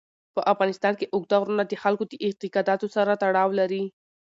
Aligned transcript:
په 0.35 0.41
افغانستان 0.53 0.93
کې 0.99 1.11
اوږده 1.13 1.37
غرونه 1.41 1.63
د 1.67 1.73
خلکو 1.83 2.03
د 2.07 2.13
اعتقاداتو 2.25 2.87
سره 2.95 3.11
تړاو 3.23 3.49
لري. 3.59 3.83